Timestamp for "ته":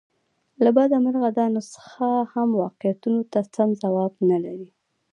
3.31-3.39